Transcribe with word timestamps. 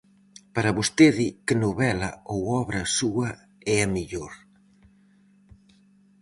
Para 0.55 0.75
vostede, 0.77 1.27
que 1.45 1.55
novela 1.65 2.09
ou 2.33 2.39
obra 2.61 2.81
súa 2.97 3.29
é 3.75 3.77
a 3.85 3.87
mellor? 3.95 4.33